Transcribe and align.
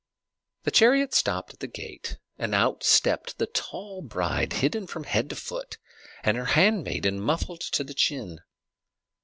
The 0.63 0.71
chariot 0.71 1.13
stopped 1.13 1.53
at 1.53 1.59
the 1.59 1.67
gate, 1.67 2.17
and 2.39 2.55
out 2.55 2.83
stepped 2.83 3.37
the 3.37 3.45
tall 3.45 4.01
bride, 4.01 4.53
hidden 4.53 4.87
from 4.87 5.03
head 5.03 5.29
to 5.29 5.35
foot, 5.35 5.77
and 6.23 6.35
her 6.37 6.45
handmaiden 6.57 7.19
muffled 7.21 7.61
to 7.73 7.83
the 7.83 7.93
chin. 7.93 8.39